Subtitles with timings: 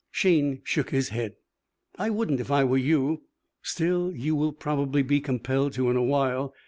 [0.09, 1.35] Shayne shook his head.
[1.99, 3.21] "I wouldn't if I were you.
[3.61, 6.55] Still, you will probably be compelled to in a while."